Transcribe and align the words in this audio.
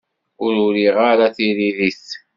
Ur 0.45 0.53
uriɣ 0.65 0.95
ara 1.11 1.35
tiririt. 1.35 2.05